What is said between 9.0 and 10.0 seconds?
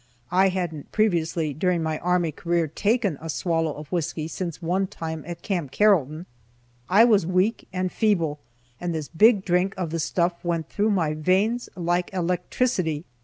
big drink of the